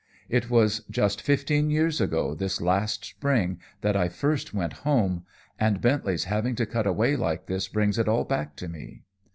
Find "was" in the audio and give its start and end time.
0.49-0.81